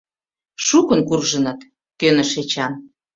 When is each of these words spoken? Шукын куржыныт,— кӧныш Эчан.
Шукын 0.65 0.99
куржыныт,— 1.07 1.59
кӧныш 1.99 2.31
Эчан. 2.41 2.73